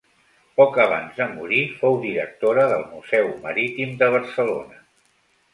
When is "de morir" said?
1.19-1.59